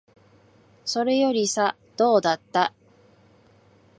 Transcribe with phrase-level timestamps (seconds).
[0.83, 2.73] それよりさ、どうだった？